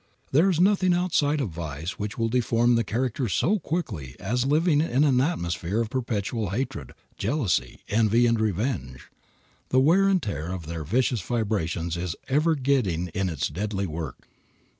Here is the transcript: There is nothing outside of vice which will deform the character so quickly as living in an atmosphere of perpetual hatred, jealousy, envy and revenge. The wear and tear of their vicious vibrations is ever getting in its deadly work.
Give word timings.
There 0.31 0.49
is 0.49 0.59
nothing 0.59 0.95
outside 0.95 1.39
of 1.39 1.51
vice 1.51 1.99
which 1.99 2.17
will 2.17 2.27
deform 2.27 2.73
the 2.73 2.83
character 2.83 3.29
so 3.29 3.59
quickly 3.59 4.15
as 4.19 4.47
living 4.47 4.81
in 4.81 5.03
an 5.03 5.21
atmosphere 5.21 5.79
of 5.79 5.91
perpetual 5.91 6.49
hatred, 6.49 6.93
jealousy, 7.17 7.81
envy 7.87 8.25
and 8.25 8.39
revenge. 8.39 9.11
The 9.69 9.79
wear 9.79 10.07
and 10.07 10.19
tear 10.19 10.51
of 10.53 10.65
their 10.65 10.83
vicious 10.83 11.21
vibrations 11.21 11.97
is 11.97 12.15
ever 12.27 12.55
getting 12.55 13.09
in 13.09 13.29
its 13.29 13.47
deadly 13.47 13.85
work. 13.85 14.27